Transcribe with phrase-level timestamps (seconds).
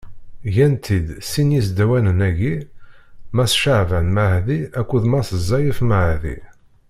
[0.53, 2.55] Gan-t-id sin yisdawanen-agi:
[3.35, 6.37] Mass Caɛban Mahdi akked Mass Zayef Mahdi.